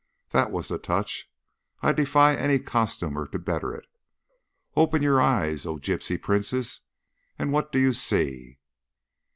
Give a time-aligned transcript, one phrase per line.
[0.31, 1.31] "That was the touch.
[1.83, 3.85] I defy any costumer to better it.
[4.75, 6.79] Open your eyes, oh, gypsy princess!
[7.37, 8.57] And what do you see?"